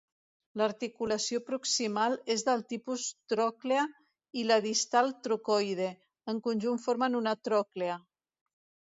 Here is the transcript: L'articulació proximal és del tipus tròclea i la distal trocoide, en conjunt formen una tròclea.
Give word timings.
L'articulació 0.59 1.39
proximal 1.49 2.15
és 2.35 2.43
del 2.47 2.63
tipus 2.71 3.03
tròclea 3.33 3.83
i 4.43 4.45
la 4.51 4.57
distal 4.67 5.13
trocoide, 5.27 5.89
en 6.33 6.39
conjunt 6.49 6.81
formen 6.87 7.19
una 7.21 7.35
tròclea. 7.49 7.99